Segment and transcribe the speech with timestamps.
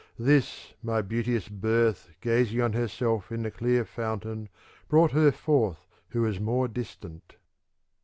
[0.17, 4.49] This my beauteous birth gazing on herself in the clear fountain
[4.89, 6.25] brought her forth who.
[6.25, 7.35] is more distant.'